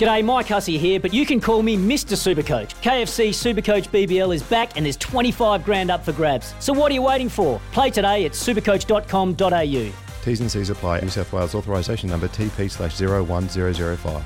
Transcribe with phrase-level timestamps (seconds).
[0.00, 2.16] G'day, Mike Hussey here, but you can call me Mr.
[2.16, 2.70] Supercoach.
[2.80, 6.54] KFC Supercoach BBL is back and there's 25 grand up for grabs.
[6.58, 7.60] So what are you waiting for?
[7.72, 9.92] Play today at supercoach.com.au.
[10.24, 11.00] T's and C's apply.
[11.00, 14.24] New South Wales authorisation number TP slash 01005.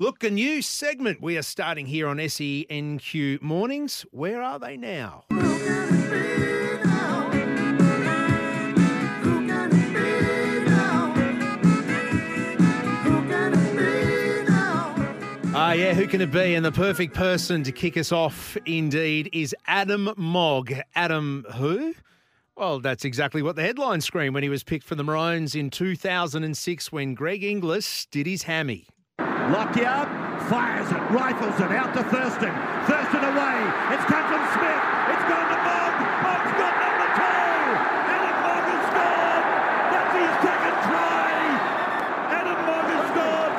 [0.00, 4.04] Look, a new segment we are starting here on SENQ Mornings.
[4.10, 5.26] Where are they now?
[15.74, 16.54] Yeah, who can it be?
[16.54, 20.72] And the perfect person to kick us off, indeed, is Adam Mogg.
[20.94, 21.94] Adam who?
[22.56, 25.70] Well, that's exactly what the headline screamed when he was picked for the Maroons in
[25.70, 28.86] 2006 when Greg Inglis did his hammy.
[29.18, 30.06] Lockyer
[30.48, 32.54] fires it, rifles it out to Thurston.
[32.86, 33.58] Thurston away.
[33.92, 34.82] It's come from Smith.
[35.10, 35.94] It's gone to Mogg.
[36.24, 37.58] Mogg's got number two.
[38.14, 39.44] Adam Mogg has scored.
[39.92, 41.28] That's his second try.
[42.38, 43.52] Adam Mogg has scored.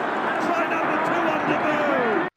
[0.47, 2.29] Try number two on debut.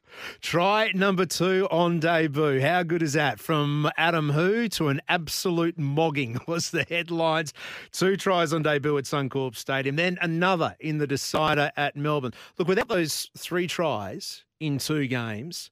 [0.49, 2.59] Try number two on debut.
[2.59, 3.39] How good is that?
[3.39, 7.53] From Adam Who to an absolute mogging was the headlines.
[7.91, 12.33] Two tries on debut at Suncorp Stadium, then another in the decider at Melbourne.
[12.57, 15.69] Look, without those three tries in two games,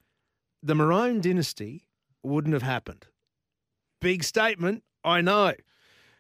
[0.62, 1.88] the Maroon dynasty
[2.22, 3.08] wouldn't have happened.
[4.00, 5.54] Big statement, I know.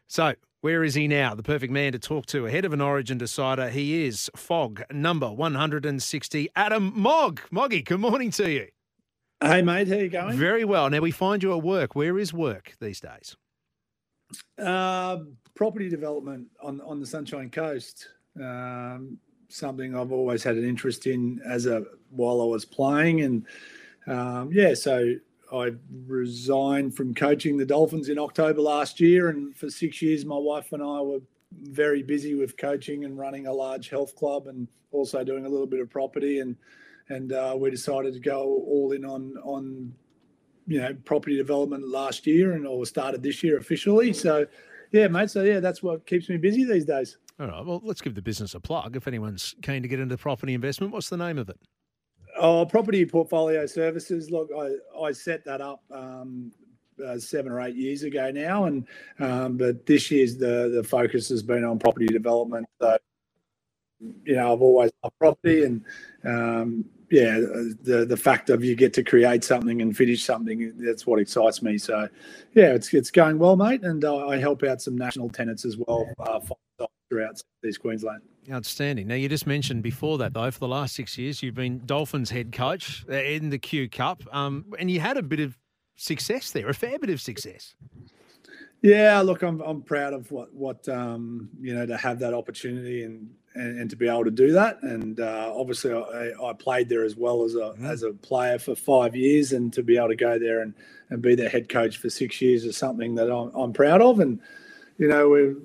[0.07, 1.35] So, where is he now?
[1.35, 3.69] The perfect man to talk to ahead of an origin decider.
[3.69, 7.41] He is Fog number 160, Adam Mogg.
[7.51, 8.67] Moggy, good morning to you.
[9.39, 10.35] Hey mate, how you going?
[10.35, 10.89] Very well.
[10.89, 11.95] Now we find you at work.
[11.95, 13.35] Where is work these days?
[14.57, 15.19] Uh,
[15.55, 18.07] property development on on the Sunshine Coast.
[18.41, 23.45] Um, something I've always had an interest in as a while I was playing, and
[24.07, 25.13] um, yeah, so
[25.51, 25.71] I
[26.05, 30.73] resigned from coaching the Dolphins in October last year, and for six years, my wife
[30.73, 31.19] and I were
[31.63, 35.67] very busy with coaching and running a large health club, and also doing a little
[35.67, 36.55] bit of property, and
[37.09, 39.93] and uh, we decided to go all in on on
[40.67, 44.13] you know property development last year, and or started this year officially.
[44.13, 44.45] So
[44.91, 45.29] yeah, mate.
[45.29, 47.17] So yeah, that's what keeps me busy these days.
[47.39, 47.65] All right.
[47.65, 48.95] Well, let's give the business a plug.
[48.95, 51.59] If anyone's keen to get into property investment, what's the name of it?
[52.39, 54.29] Oh, property portfolio services.
[54.29, 56.51] Look, I, I set that up um,
[57.05, 58.87] uh, seven or eight years ago now, and
[59.19, 62.67] um, but this year's the the focus has been on property development.
[62.81, 62.97] So,
[64.23, 65.83] you know, I've always loved property, and
[66.25, 67.39] um, yeah,
[67.81, 71.61] the the fact of you get to create something and finish something that's what excites
[71.61, 71.77] me.
[71.77, 72.07] So,
[72.53, 75.77] yeah, it's it's going well, mate, and uh, I help out some national tenants as
[75.77, 76.39] well uh,
[77.09, 78.21] throughout East Queensland.
[78.49, 79.07] Outstanding.
[79.07, 82.29] Now, you just mentioned before that, though, for the last six years, you've been Dolphins
[82.29, 85.57] head coach uh, in the Q Cup, um, and you had a bit of
[85.97, 87.75] success there, a fair bit of success.
[88.81, 93.03] Yeah, look, I'm I'm proud of what what um, you know to have that opportunity
[93.03, 94.81] and and, and to be able to do that.
[94.83, 98.75] And uh, obviously, I, I played there as well as a as a player for
[98.75, 100.73] five years, and to be able to go there and
[101.09, 104.19] and be their head coach for six years is something that I'm, I'm proud of.
[104.19, 104.39] And
[104.97, 105.55] you know,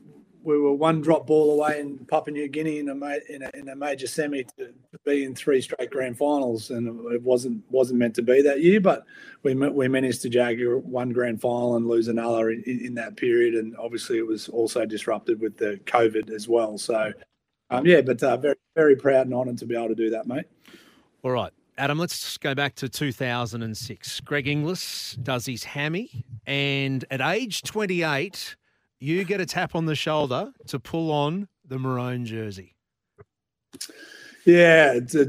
[0.43, 3.43] we we were one drop ball away in Papua New Guinea in a, ma- in
[3.43, 7.23] a, in a major semi to, to, be in three straight grand finals, and it
[7.23, 8.81] wasn't wasn't meant to be that year.
[8.81, 9.05] But
[9.43, 13.55] we we managed to jag one grand final and lose another in, in that period,
[13.55, 16.79] and obviously it was also disrupted with the COVID as well.
[16.79, 17.13] So,
[17.71, 20.27] um, yeah, but uh, very very proud and honoured to be able to do that,
[20.27, 20.47] mate.
[21.23, 21.53] All right.
[21.79, 24.21] Adam, let's go back to 2006.
[24.21, 28.57] Greg Inglis does his hammy, and at age 28,
[29.03, 32.77] you get a tap on the shoulder to pull on the maroon jersey.
[34.47, 35.29] Yeah, it's a,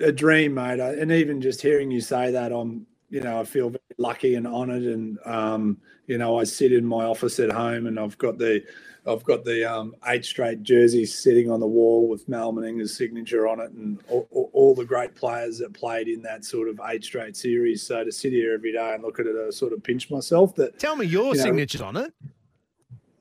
[0.00, 0.80] a dream, mate.
[0.80, 4.46] And even just hearing you say that, I'm, you know, I feel very lucky and
[4.46, 4.82] honoured.
[4.82, 8.62] And um, you know, I sit in my office at home, and I've got the,
[9.06, 13.48] I've got the um, eight straight jerseys sitting on the wall with Mal Meninga's signature
[13.48, 16.78] on it, and all, all, all, the great players that played in that sort of
[16.88, 17.82] eight straight series.
[17.82, 20.54] So to sit here every day and look at it, I sort of pinch myself.
[20.56, 22.12] That tell me your you know, signatures on it.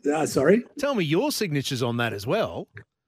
[0.06, 0.64] Uh, sorry.
[0.78, 2.68] Tell me your signatures on that as well.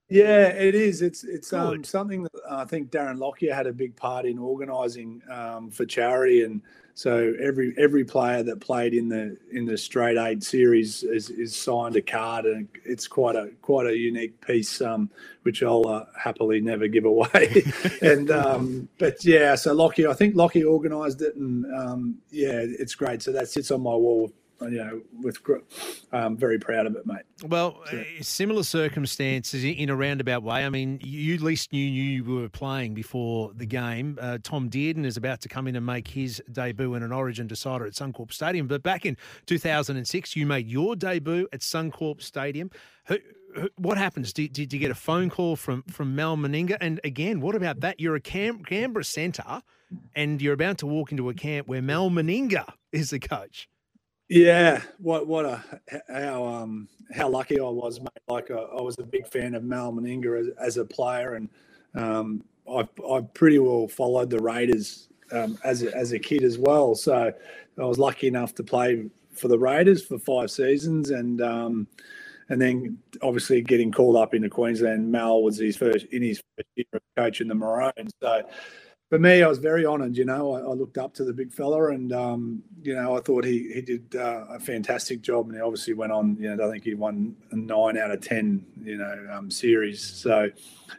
[0.09, 1.01] Yeah, it is.
[1.01, 5.21] It's it's um, something that I think Darren Lockyer had a big part in organising
[5.29, 6.61] um, for charity, and
[6.93, 11.53] so every every player that played in the in the straight eight series is, is
[11.53, 15.09] signed a card, and it's quite a quite a unique piece, um,
[15.43, 17.65] which I'll uh, happily never give away.
[18.01, 22.95] and um, but yeah, so Lockyer, I think Lockyer organised it, and um, yeah, it's
[22.95, 23.21] great.
[23.21, 24.31] So that sits on my wall
[24.61, 25.39] you know, with
[26.11, 27.23] um, very proud of it, mate.
[27.43, 28.03] Well, so.
[28.21, 30.65] similar circumstances in a roundabout way.
[30.65, 34.17] I mean, you at least knew you were playing before the game.
[34.19, 37.47] Uh, Tom Dearden is about to come in and make his debut in an Origin
[37.47, 38.67] decider at Suncorp Stadium.
[38.67, 42.71] But back in 2006, you made your debut at Suncorp Stadium.
[43.05, 43.17] Who,
[43.75, 44.33] what happens?
[44.33, 46.77] Did, did you get a phone call from from Mal Meninga?
[46.79, 47.99] And again, what about that?
[47.99, 49.61] You're a Cam- Canberra centre,
[50.15, 53.67] and you're about to walk into a camp where Mal Meninga is the coach.
[54.29, 55.63] Yeah, what what a
[56.09, 58.09] how um how lucky I was, mate.
[58.27, 61.49] Like uh, I was a big fan of Mal Meninga as, as a player, and
[61.95, 66.57] um, I I pretty well followed the Raiders um, as a, as a kid as
[66.57, 66.93] well.
[66.93, 67.31] So
[67.77, 71.87] I was lucky enough to play for the Raiders for five seasons, and um,
[72.49, 75.09] and then obviously getting called up into Queensland.
[75.09, 78.11] Mal was his first in his first year of coaching the Maroons.
[78.21, 78.43] So
[79.09, 80.17] for me, I was very honoured.
[80.17, 83.21] You know, I, I, looked up to the big fella, and um, you know, I
[83.21, 86.35] thought he he did uh, a fantastic job, and he obviously went on.
[86.39, 90.01] You know, I think he won nine out of ten, you know, um, series.
[90.01, 90.49] So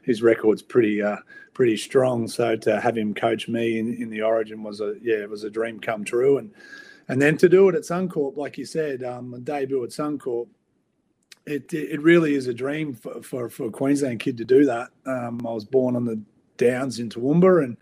[0.04, 1.18] his record's pretty uh,
[1.52, 2.28] pretty strong.
[2.28, 5.44] So to have him coach me in, in the Origin was a yeah, it was
[5.44, 6.50] a dream come true, and
[7.08, 10.48] and then to do it at Suncorp, like you said, um, a debut at Suncorp.
[11.46, 14.88] It, it really is a dream for, for, for a Queensland kid to do that.
[15.06, 16.20] Um, I was born on the
[16.58, 17.76] Downs in Toowoomba and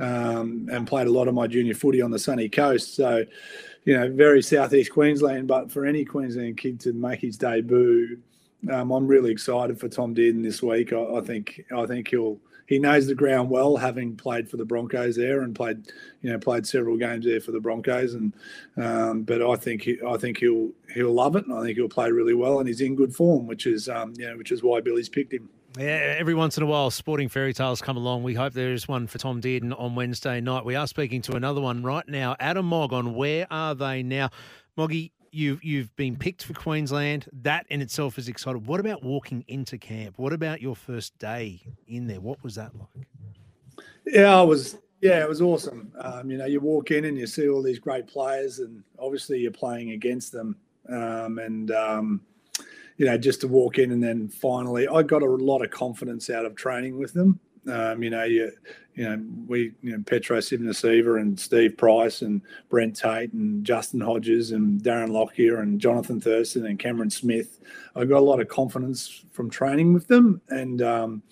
[0.00, 2.94] um, and played a lot of my junior footy on the sunny coast.
[2.94, 3.24] So,
[3.84, 5.46] you know, very southeast Queensland.
[5.46, 8.18] But for any Queensland kid to make his debut,
[8.70, 10.92] um, I'm really excited for Tom Dearden this week.
[10.92, 14.64] I, I, think I think he'll he knows the ground well, having played for the
[14.64, 15.88] Broncos there and played
[16.22, 18.14] you know played several games there for the Broncos.
[18.14, 18.32] And
[18.76, 21.88] um, but I think he, I think he'll he'll love it, and I think he'll
[21.88, 24.62] play really well, and he's in good form, which is um, you know which is
[24.62, 25.48] why Billy's picked him.
[25.78, 28.24] Yeah, every once in a while, sporting fairy tales come along.
[28.24, 30.64] We hope there is one for Tom Dearden on Wednesday night.
[30.64, 34.30] We are speaking to another one right now, Adam Mogg on Where Are They Now?
[34.76, 37.26] Moggy, you've you've been picked for Queensland.
[37.32, 38.64] That in itself is exciting.
[38.64, 40.18] What about walking into camp?
[40.18, 42.20] What about your first day in there?
[42.20, 43.06] What was that like?
[44.06, 44.76] Yeah, I was.
[45.00, 45.92] Yeah, it was awesome.
[46.00, 49.38] Um, you know, you walk in and you see all these great players, and obviously
[49.38, 50.56] you're playing against them.
[50.88, 52.20] Um, and um,
[53.00, 56.28] you know, just to walk in and then finally, I got a lot of confidence
[56.28, 57.40] out of training with them.
[57.66, 58.52] Um, you know, you,
[58.94, 64.02] you know, we, you know, Petero Civoniceva and Steve Price and Brent Tate and Justin
[64.02, 67.60] Hodges and Darren Lockyer and Jonathan Thurston and Cameron Smith.
[67.96, 71.22] I got a lot of confidence from training with them, and um,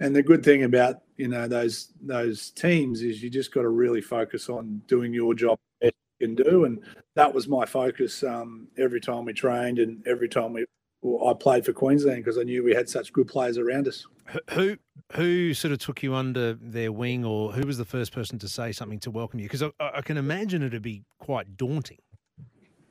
[0.00, 3.68] and the good thing about you know those those teams is you just got to
[3.68, 6.80] really focus on doing your job best you can do, and
[7.16, 10.64] that was my focus um, every time we trained and every time we
[11.04, 14.06] I played for Queensland because I knew we had such good players around us.
[14.50, 14.76] Who
[15.12, 18.48] who sort of took you under their wing, or who was the first person to
[18.48, 19.46] say something to welcome you?
[19.46, 21.98] Because I, I, can imagine it'd be quite daunting.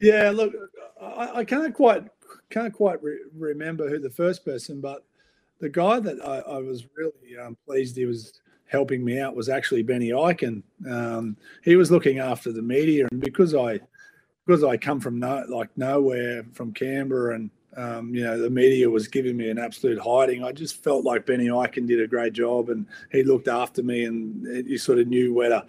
[0.00, 0.52] yeah, look,
[1.00, 2.04] I, I, can't quite
[2.50, 5.04] can't quite re- remember who the first person, but
[5.60, 9.48] the guy that I, I was really um, pleased he was helping me out was
[9.48, 10.62] actually Benny Ikin.
[10.90, 13.80] Um, he was looking after the media, and because I
[14.46, 18.88] because I come from no, like nowhere from Canberra and um, you know the media
[18.88, 20.42] was giving me an absolute hiding.
[20.42, 24.04] I just felt like Benny Ikin did a great job and he looked after me
[24.04, 25.66] and he sort of knew where to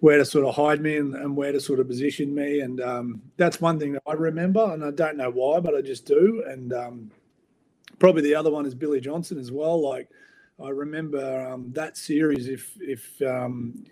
[0.00, 2.60] where to sort of hide me and, and where to sort of position me.
[2.60, 5.80] And um, that's one thing that I remember and I don't know why, but I
[5.80, 6.42] just do.
[6.48, 7.10] And um,
[8.00, 9.80] probably the other one is Billy Johnson as well.
[9.80, 10.08] Like
[10.62, 12.48] I remember um, that series.
[12.48, 13.84] If if um,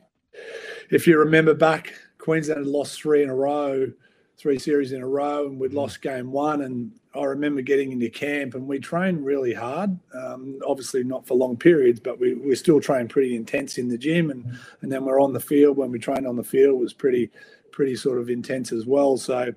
[0.88, 3.92] if you remember back, Queensland had lost three in a row
[4.40, 5.76] three series in a row, and we'd mm.
[5.76, 6.62] lost game one.
[6.62, 9.98] And I remember getting into camp, and we trained really hard.
[10.14, 13.98] Um, obviously, not for long periods, but we, we still trained pretty intense in the
[13.98, 15.76] gym, and and then we're on the field.
[15.76, 17.30] When we trained on the field, was pretty
[17.70, 19.16] pretty sort of intense as well.
[19.16, 19.52] So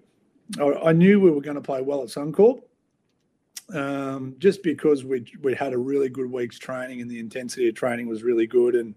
[0.60, 2.62] I, I knew we were going to play well at Suncorp.
[3.74, 7.76] Um, just because we we had a really good week's training and the intensity of
[7.76, 8.94] training was really good and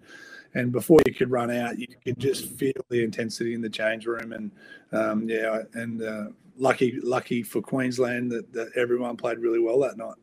[0.56, 4.06] and before you could run out, you could just feel the intensity in the change
[4.06, 4.32] room.
[4.32, 4.50] And
[4.90, 6.24] um, yeah, and uh,
[6.56, 10.14] lucky, lucky for Queensland that, that, everyone played really well that night.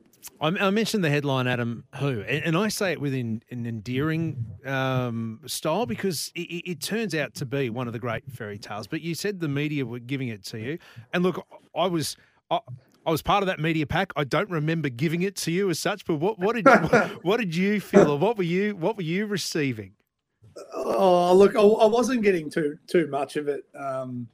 [0.42, 5.86] I, mentioned the headline, Adam Who, and, I say it with an, endearing um, style
[5.86, 8.88] because it, it, turns out to be one of the great fairy tales.
[8.88, 10.80] But you said the media were giving it to you,
[11.14, 11.46] and look,
[11.76, 12.18] I was.
[13.06, 14.14] I was part of that media pack.
[14.16, 16.94] I don't remember giving it to you as such, but what, what did what,
[17.24, 19.94] what did you feel, or what were you what were you receiving?
[20.74, 24.28] Oh, look, I, I wasn't getting too too much of it, um,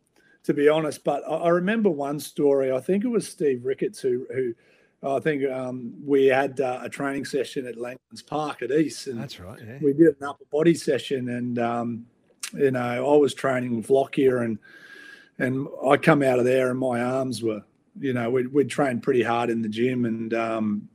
[0.43, 1.03] to be honest.
[1.03, 2.71] But I, I, remember one story.
[2.71, 4.53] I think it was Steve Ricketts who who
[5.01, 9.19] I think um, we had uh, a training session at Langlands Park at East, and
[9.19, 9.59] that's right.
[9.65, 9.77] Yeah.
[9.81, 12.05] We did an upper body session, and um,
[12.53, 14.59] you know I was training with Lockyer, and
[15.37, 17.63] and I come out of there, and my arms were,
[17.99, 20.89] you know, we'd, we'd trained pretty hard in the gym, and um,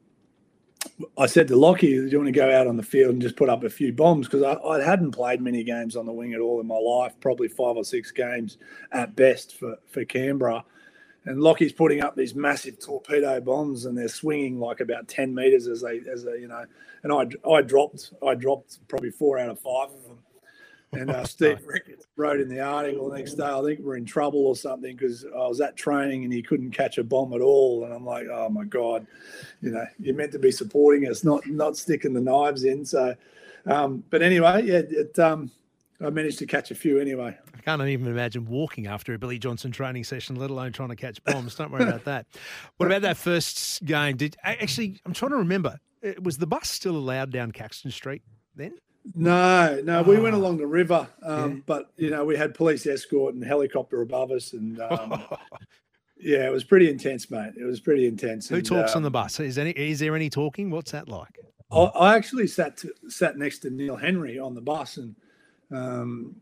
[1.19, 3.37] I said to Lockie, "Do you want to go out on the field and just
[3.37, 6.35] put up a few bombs?" Because I, I, hadn't played many games on the wing
[6.35, 8.59] at all in my life, probably five or six games
[8.93, 10.65] at best for for Canberra.
[11.27, 15.67] And Lockie's putting up these massive torpedo bombs, and they're swinging like about ten meters
[15.67, 16.65] as they as they you know.
[17.03, 20.19] And I I dropped I dropped probably four out of five of them.
[20.97, 24.05] And uh, Steve Ricketts wrote in the article the next day, I think we're in
[24.05, 27.41] trouble or something because I was at training and he couldn't catch a bomb at
[27.41, 27.85] all.
[27.85, 29.07] And I'm like, oh my God,
[29.61, 32.85] you know, you're meant to be supporting us, not not sticking the knives in.
[32.85, 33.15] So,
[33.67, 35.51] um, but anyway, yeah, it, um,
[36.01, 37.37] I managed to catch a few anyway.
[37.55, 40.97] I can't even imagine walking after a Billy Johnson training session, let alone trying to
[40.97, 41.55] catch bombs.
[41.55, 42.27] Don't worry about that.
[42.77, 44.17] What about that first game?
[44.17, 45.01] Did actually?
[45.07, 45.79] I'm trying to remember.
[46.23, 48.23] Was the bus still allowed down Caxton Street
[48.55, 48.75] then?
[49.14, 50.38] No, no, we went ah.
[50.38, 51.61] along the river, um, yeah.
[51.66, 55.23] but you know we had police escort and helicopter above us, and um,
[56.16, 57.52] yeah, it was pretty intense, mate.
[57.58, 58.49] It was pretty intense.
[58.49, 59.38] Who and, talks on the bus?
[59.40, 60.70] Is any is there any talking?
[60.70, 61.38] What's that like?
[61.70, 65.14] I, I actually sat to, sat next to Neil Henry on the bus, and
[65.70, 66.37] um,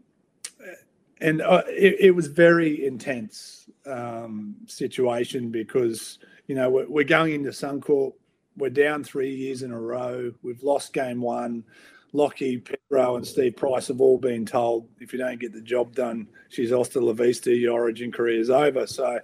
[1.21, 7.35] and uh, it, it, was very intense um, situation because you know we're, we're going
[7.35, 8.13] into Suncorp.
[8.57, 10.33] We're down three years in a row.
[10.43, 11.65] We've lost game one.
[12.13, 15.95] Lockie, Pedro, and Steve Price have all been told if you don't get the job
[15.95, 18.87] done, she's hasta la vista, your origin career is over.
[18.87, 19.19] So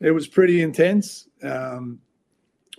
[0.00, 1.28] it was pretty intense.
[1.42, 1.98] Um,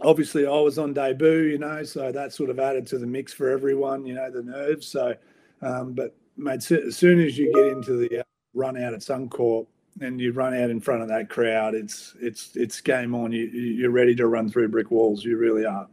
[0.02, 3.34] obviously, I was on debut, you know, so that sort of added to the mix
[3.34, 4.88] for everyone, you know, the nerves.
[4.88, 5.16] So,
[5.62, 9.68] um, but mate, as soon as you get into the uh, run out at Suncorp
[10.00, 13.32] and you run out in front of that crowd, it's it's it's game on.
[13.32, 15.26] You you're ready to run through brick walls.
[15.26, 15.88] You really are.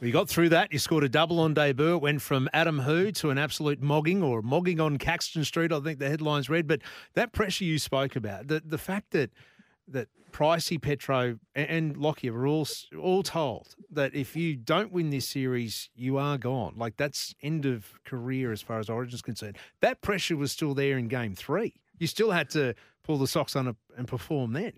[0.00, 0.72] We got through that.
[0.72, 1.96] You scored a double on debut.
[1.96, 5.72] It went from Adam Who to an absolute mogging or mogging on Caxton Street.
[5.72, 6.68] I think the headlines read.
[6.68, 6.82] But
[7.14, 9.30] that pressure you spoke about, the the fact that
[9.88, 12.68] that Pricey, Petro, and Lockyer were all
[13.00, 16.74] all told that if you don't win this series, you are gone.
[16.76, 19.58] Like that's end of career as far as Origin's concerned.
[19.80, 21.74] That pressure was still there in Game Three.
[21.98, 24.74] You still had to pull the socks on and perform then.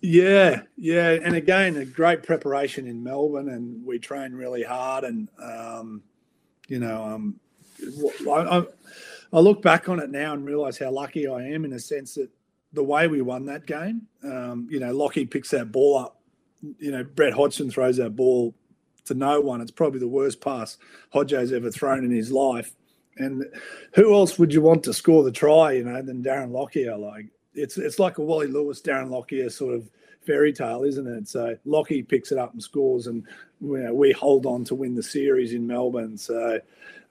[0.00, 5.04] Yeah, yeah, and again, a great preparation in Melbourne, and we train really hard.
[5.04, 6.02] And um,
[6.68, 7.40] you know, um,
[8.28, 8.64] I,
[9.32, 12.14] I, look back on it now and realise how lucky I am in a sense
[12.14, 12.30] that
[12.72, 16.20] the way we won that game, um, you know, Lockie picks that ball up.
[16.78, 18.54] You know, Brett Hodgson throws that ball
[19.06, 19.60] to no one.
[19.60, 20.78] It's probably the worst pass
[21.14, 22.74] Hodjo's ever thrown in his life.
[23.18, 23.44] And
[23.94, 26.96] who else would you want to score the try, you know, than Darren Lockyer?
[26.96, 27.26] Like
[27.56, 29.90] it's it's like a Wally Lewis, Darren Lockyer sort of
[30.22, 31.28] fairy tale, isn't it?
[31.28, 33.24] So Lockie picks it up and scores, and
[33.60, 36.18] you know, we hold on to win the series in Melbourne.
[36.18, 36.60] So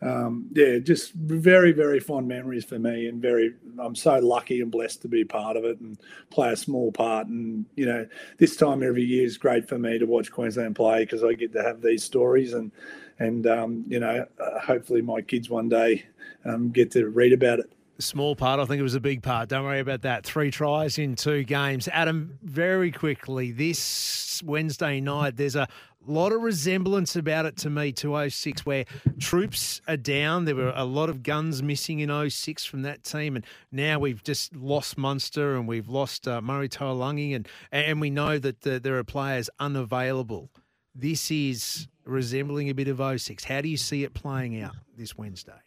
[0.02, 4.72] um, yeah, just very very fond memories for me, and very I'm so lucky and
[4.72, 5.98] blessed to be part of it and
[6.30, 7.28] play a small part.
[7.28, 8.06] And you know,
[8.38, 11.54] this time every year is great for me to watch Queensland play because I get
[11.54, 12.72] to have these stories and
[13.18, 16.06] and um, you know, uh, hopefully my kids one day
[16.44, 18.60] um, get to read about it small part.
[18.60, 19.50] I think it was a big part.
[19.50, 20.26] Don't worry about that.
[20.26, 21.88] Three tries in two games.
[21.92, 25.68] Adam, very quickly, this Wednesday night, there's a
[26.08, 28.86] lot of resemblance about it to me to 06 where
[29.20, 30.46] troops are down.
[30.46, 33.36] There were a lot of guns missing in 06 from that team.
[33.36, 38.10] And now we've just lost Munster and we've lost uh, Murray Taulagi and, and we
[38.10, 40.50] know that the, there are players unavailable.
[40.94, 43.44] This is resembling a bit of 06.
[43.44, 45.60] How do you see it playing out this Wednesday?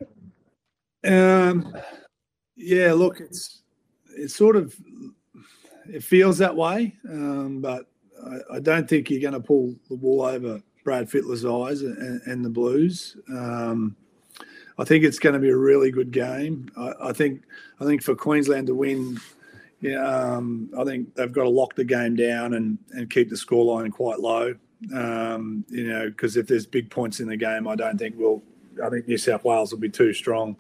[1.05, 1.75] Um,
[2.59, 3.63] yeah, look, it's
[4.17, 4.75] it's sort of
[5.89, 7.87] it feels that way, um, but
[8.25, 12.21] I, I, don't think you're going to pull the wool over Brad Fittler's eyes and,
[12.27, 13.17] and the Blues.
[13.31, 13.97] Um,
[14.79, 16.69] I think it's going to be a really good game.
[16.77, 17.43] I, I think
[17.81, 19.19] I think for Queensland to win,
[19.81, 23.37] yeah, um, I think they've got to lock the game down and and keep the
[23.37, 24.55] scoreline quite low.
[24.95, 28.43] Um, you know, because if there's big points in the game, I don't think we'll.
[28.85, 30.57] I think New South Wales will be too strong.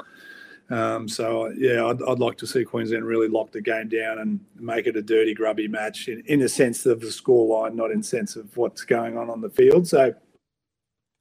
[0.70, 4.38] Um, so yeah, I'd, I'd, like to see Queensland really lock the game down and
[4.56, 8.02] make it a dirty, grubby match in, in a sense of the scoreline, not in
[8.02, 9.88] sense of what's going on on the field.
[9.88, 10.14] So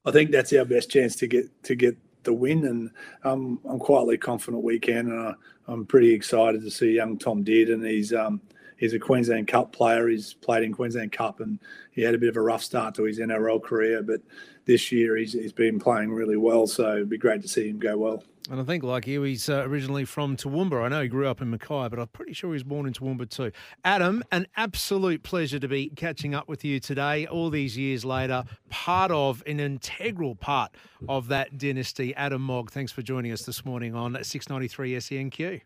[0.04, 2.90] I think that's our best chance to get to get the win, and
[3.24, 5.10] um, I'm quietly confident we can.
[5.10, 5.34] And
[5.68, 7.88] I, am pretty excited to see young Tom Dearden.
[7.88, 8.42] He's um,
[8.78, 10.08] he's a Queensland Cup player.
[10.08, 11.58] He's played in Queensland Cup, and
[11.90, 14.22] he had a bit of a rough start to his NRL career, but
[14.64, 16.66] this year he's, he's been playing really well.
[16.66, 18.24] So it'd be great to see him go well.
[18.50, 20.82] And I think, like you, he's uh, originally from Toowoomba.
[20.82, 22.94] I know he grew up in Mackay, but I'm pretty sure he was born in
[22.94, 23.52] Toowoomba too.
[23.84, 28.44] Adam, an absolute pleasure to be catching up with you today, all these years later,
[28.70, 30.74] part of, an integral part
[31.10, 32.14] of that dynasty.
[32.14, 35.60] Adam Mogg, thanks for joining us this morning on 693 SENQ.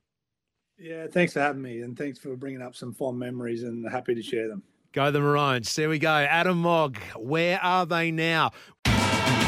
[0.82, 4.14] Yeah, thanks for having me, and thanks for bringing up some fond memories, and happy
[4.14, 4.62] to share them.
[4.92, 5.74] Go the Maroons.
[5.74, 6.10] There we go.
[6.10, 8.50] Adam Mogg, where are they now?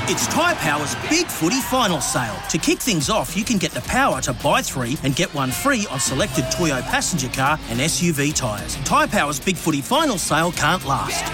[0.06, 2.36] It's Tyre Power's Big Footy Final Sale.
[2.50, 5.50] To kick things off, you can get the power to buy three and get one
[5.50, 8.76] free on selected Toyo passenger car and SUV tyres.
[8.84, 11.24] Tyre Power's Big Footy Final Sale can't last.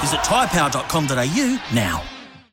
[0.00, 2.02] Visit tyrepower.com.au now.